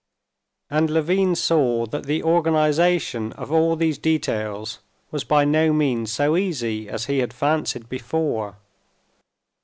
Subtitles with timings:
[0.71, 4.79] And Levin saw that the organization of all these details
[5.11, 8.57] was by no means so easy as he had fancied before.